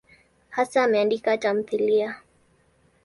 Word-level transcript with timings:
Hasa 0.49 0.83
ameandika 0.83 1.37
tamthiliya. 1.37 2.17